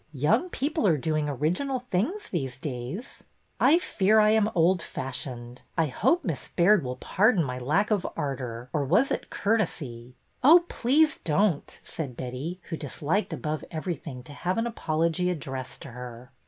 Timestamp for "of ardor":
7.91-8.71